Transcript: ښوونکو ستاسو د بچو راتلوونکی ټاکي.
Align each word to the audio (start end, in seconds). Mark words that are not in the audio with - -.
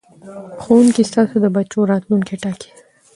ښوونکو 0.61 1.01
ستاسو 1.09 1.35
د 1.43 1.47
بچو 1.55 1.89
راتلوونکی 1.91 2.35
ټاکي. 2.43 2.69